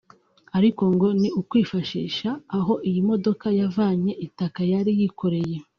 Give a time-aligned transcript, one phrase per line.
[0.57, 5.55] ariko ngo ni ukwifashisha aho iyi modoka yavanye itaka yari yikoreye